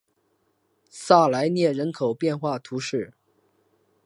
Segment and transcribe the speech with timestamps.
[0.89, 3.13] 萨莱涅人口变化图示